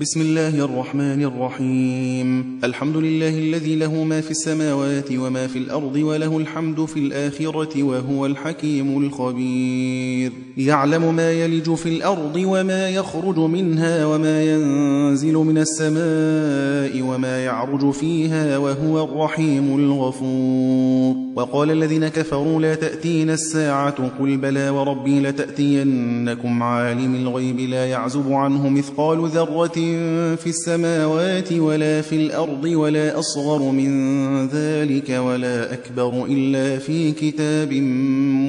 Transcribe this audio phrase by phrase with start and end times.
[0.00, 2.60] بسم الله الرحمن الرحيم.
[2.64, 8.26] الحمد لله الذي له ما في السماوات وما في الأرض وله الحمد في الآخرة وهو
[8.26, 10.32] الحكيم الخبير.
[10.56, 18.58] يعلم ما يلج في الأرض وما يخرج منها وما ينزل من السماء وما يعرج فيها
[18.58, 21.14] وهو الرحيم الغفور.
[21.36, 28.68] وقال الذين كفروا لا تأتين الساعة قل بلى وربي لتأتينكم عالم الغيب لا يعزب عنه
[28.68, 37.12] مثقال ذرة في السماوات ولا في الأرض ولا أصغر من ذلك ولا أكبر إلا في
[37.12, 37.72] كتاب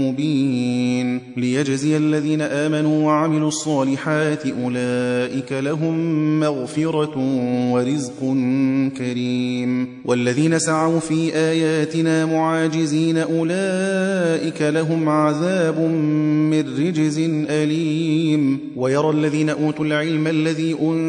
[0.02, 5.96] مبين ليجزي الذين آمنوا وعملوا الصالحات أولئك لهم
[6.40, 7.18] مغفرة
[7.72, 8.20] ورزق
[8.98, 17.20] كريم والذين سعوا في آياتنا معاجزين أولئك لهم عذاب من رجز
[17.50, 21.05] أليم ويرى الذين أوتوا العلم الذي أنزل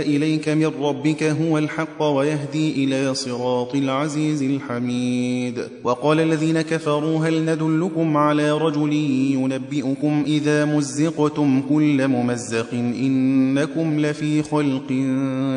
[0.00, 5.58] إليك من ربك هو الحق ويهدي إلى صراط العزيز الحميد.
[5.84, 8.92] وقال الذين كفروا هل ندلكم على رجل
[9.32, 14.92] ينبئكم إذا مزقتم كل ممزق إنكم لفي خلق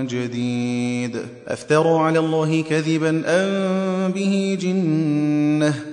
[0.09, 1.17] جديد.
[1.48, 5.92] أفتروا على الله كذبا أم به جنة؟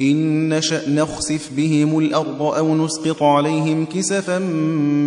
[0.00, 4.38] إن نشأ نخسف بهم الأرض أو نسقط عليهم كسفا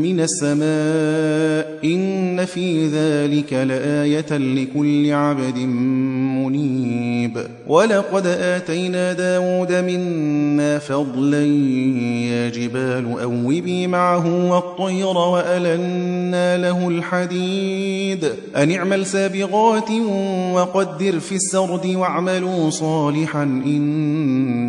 [0.02, 7.38] من السماء إن في ذلك لآية لكل عبد منيب.
[7.68, 11.44] ولقد آتينا داود منا فضلا
[12.28, 18.26] يا جبال أوبي معه والطير وألنا له الحديد.
[18.56, 19.92] أن اعمل سابغات
[20.54, 23.44] وقدر في السرد واعملوا صالحا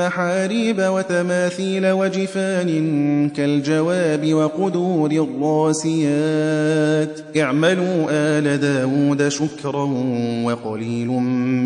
[0.00, 2.70] محاريب وتماثيل وجفان
[3.36, 7.20] كالجواب وقدور الراسيات.
[7.36, 9.84] اعملوا آل داود شكرا
[10.44, 11.08] وقليل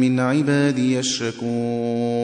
[0.03, 2.24] من عبادي الشكور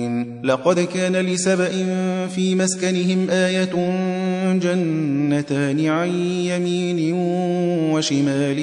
[0.43, 1.71] لقد كان لسبأ
[2.27, 3.73] في مسكنهم آية
[4.59, 7.13] جنتان عن يمين
[7.93, 8.61] وشمال.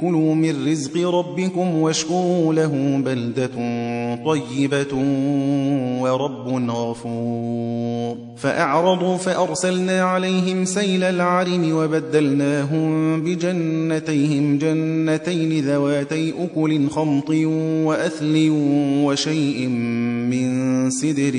[0.00, 3.50] كلوا من رزق ربكم واشكروا له بلدة
[4.24, 4.94] طيبة
[6.00, 8.16] ورب غفور.
[8.36, 17.30] فأعرضوا فأرسلنا عليهم سيل العرم وبدلناهم بجنتيهم جنتين ذواتي أكل خمط
[17.84, 18.48] وأثل
[19.04, 19.68] وشيء
[20.30, 21.34] من سدر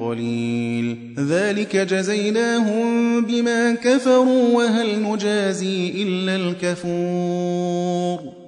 [0.00, 0.96] قليل.
[1.18, 8.39] ذلك جزيناهم بما كفروا وهل نجازي إلا الكفور.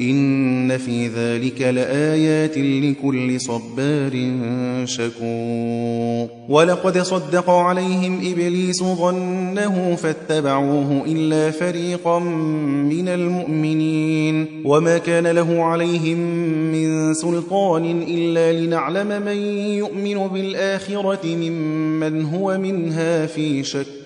[0.00, 4.30] إن في ذلك لآيات لكل صبار
[4.84, 6.28] شكور.
[6.48, 14.46] ولقد صدق عليهم إبليس ظنه فاتبعوه إلا فريقا من المؤمنين.
[14.64, 16.18] وما كان له عليهم
[16.72, 24.05] من سلطان إلا لنعلم من يؤمن بالآخرة ممن هو منها في شك.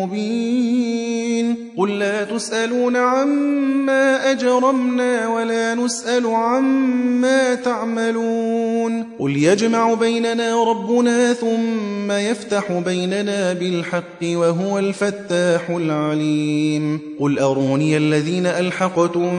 [0.00, 1.09] مبين
[1.76, 9.06] قل لا تسألون عما أجرمنا ولا نسأل عما تعملون.
[9.18, 17.00] قل يجمع بيننا ربنا ثم يفتح بيننا بالحق وهو الفتاح العليم.
[17.20, 19.30] قل أروني الذين ألحقتم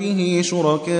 [0.00, 0.96] به شركاء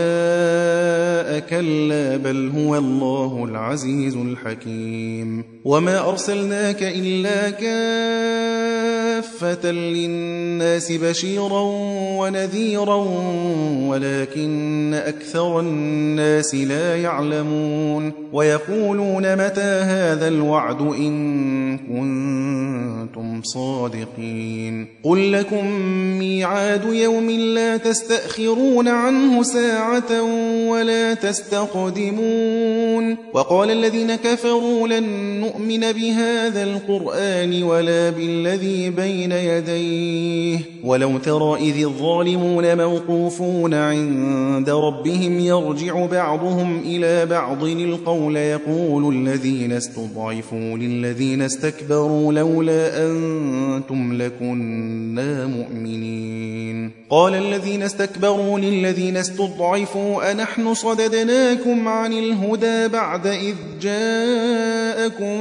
[1.51, 5.45] كلا بل هو الله العزيز الحكيم.
[5.65, 11.61] وما أرسلناك إلا كافة للناس بشيرا
[12.19, 13.07] ونذيرا
[13.87, 25.67] ولكن أكثر الناس لا يعلمون ويقولون متى هذا الوعد إن كنتم صادقين قل لكم
[26.19, 30.23] ميعاد يوم لا تستأخرون عنه ساعة
[30.69, 32.77] ولا تستقدمون
[33.33, 35.05] وقال الذين كفروا لن
[35.41, 46.07] نؤمن بهذا القرآن ولا بالذي بين يديه ولو ترى إذ الظالمون موقوفون عند ربهم يرجع
[46.07, 57.83] بعضهم إلى بعض القول يقول الذين استضعفوا للذين استكبروا لولا أنتم لكنا مؤمنين قال الذين
[57.83, 65.41] استكبروا للذين استضعفوا أنحن صددناكم عن الهدى بعد إذ جاءكم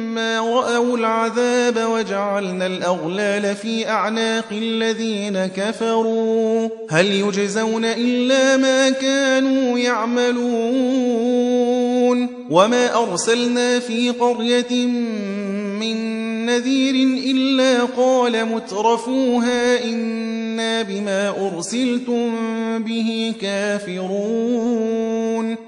[0.17, 6.69] رأوا العذاب وجعلنا الأغلال في أعناق الذين كفروا.
[6.89, 10.41] هل يجزون إلا ما كانوا يعملون؟
[12.49, 14.85] وما أرسلنا في قرية
[15.79, 16.95] من نذير
[17.31, 22.31] إلا قال مترفوها إنا بما أرسلتم
[22.83, 25.11] به كافرون.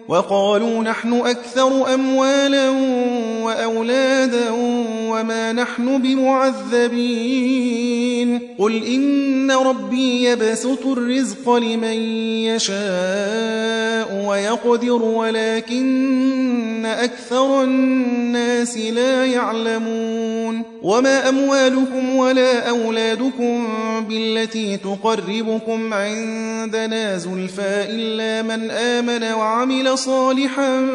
[0.07, 2.69] وقالوا نحن أكثر أموالا
[3.43, 4.12] وأولادا.
[5.55, 7.73] نحن بمعذبين.
[8.59, 11.97] قل إن ربي يبسط الرزق لمن
[12.43, 20.73] يشاء ويقدر ولكن أكثر الناس لا يعلمون.
[20.83, 23.67] وما أموالكم ولا أولادكم
[24.09, 30.87] بالتي تقربكم عندنا زلفى إلا من آمن وعمل صالحا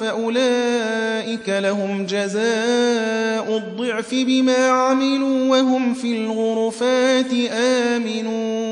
[0.00, 8.71] فأولئك لهم جزاء الضعف بما عملوا وهم في الغرفات آمنون.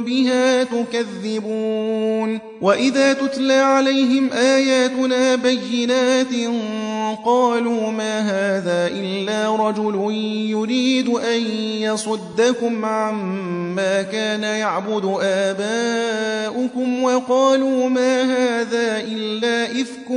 [0.00, 6.34] بها تكذبون وإذا تتلى عليهم آياتنا بينات
[7.24, 10.14] قالوا ما هذا إلا رجل
[10.50, 11.40] يريد أن
[11.80, 20.10] يصدكم عما كان يعبد آباؤكم وقالوا ما هذا إلا إفك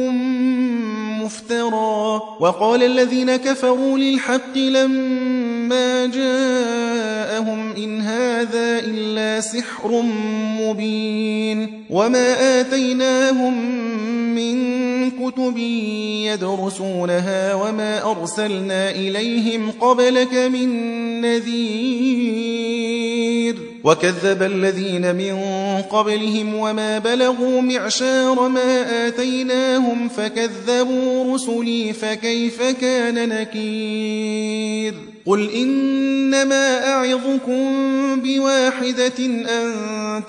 [1.23, 7.16] مفترى وقال الذين كفروا للحق لما هذا
[9.41, 10.01] سحر
[10.61, 13.53] مبين وما آتيناهم
[14.35, 14.57] من
[15.11, 15.57] كتب
[16.27, 20.69] يدرسونها وما أرسلنا إليهم قبلك من
[21.21, 22.66] نذير
[23.87, 25.37] وكذب الذين من
[25.81, 34.93] قبلهم وما بلغوا معشار ما آتيناهم فكذبوا رسلي فكيف كان نكير؟
[35.25, 37.65] قل إنما أعظكم
[38.21, 39.73] بواحدة أن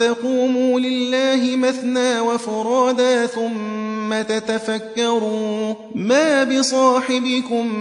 [0.01, 7.75] تقوموا لله مثنى وفرادا ثم تتفكروا ما بصاحبكم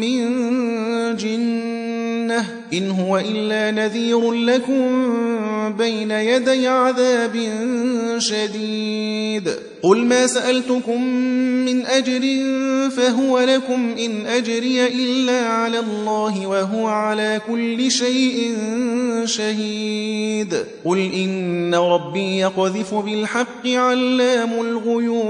[0.00, 0.26] من
[2.26, 5.06] جنة إن هو إلا نذير لكم
[5.78, 7.36] بين يدي عذاب
[8.18, 9.50] شديد.
[9.82, 11.02] قل ما سألتكم
[11.64, 12.20] من أجر
[12.90, 18.54] فهو لكم إن أجري إلا على الله وهو على كل شيء
[19.24, 20.54] شهيد.
[20.84, 25.26] قل إن ربي يقذف بالحق علام الغيوب.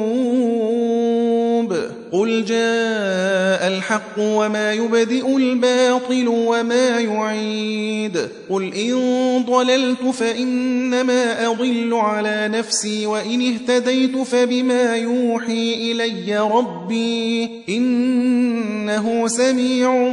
[2.12, 13.06] قل جاء الحق وما يبدئ الباطل وما يعيد قل إن ضللت فإنما أضل على نفسي
[13.06, 20.12] وإن اهتديت فبما يوحي إلي ربي إنه سميع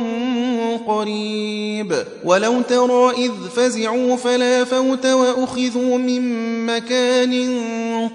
[0.88, 6.24] قريب ولو ترى إذ فزعوا فلا فوت وأخذوا من
[6.66, 7.60] مكان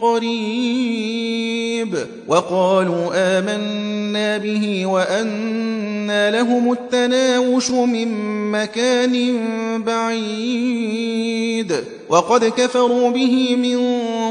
[0.00, 1.18] قريب
[2.28, 3.67] وقالوا آمنا
[4.38, 8.08] به وأنا لهم التناوش من
[8.50, 9.42] مكان
[9.84, 11.74] بعيد.
[12.08, 13.78] وقد كفروا به من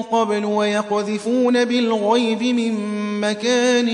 [0.01, 2.73] قبل ويقذفون بالغيب من
[3.21, 3.89] مكان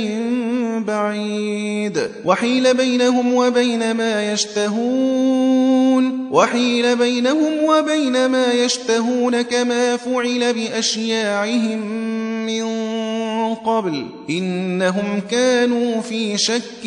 [0.87, 2.09] بعيد.
[2.25, 6.23] وحيل بينهم وبين ما يشتهون.
[6.31, 11.79] وحيل بينهم وبين ما يشتهون كما فعل بأشياعهم
[12.45, 12.63] من
[13.65, 16.85] قبل إنهم كانوا في شك